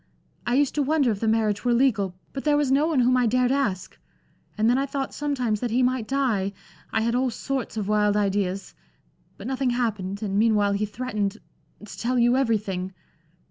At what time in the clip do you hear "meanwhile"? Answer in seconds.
10.39-10.71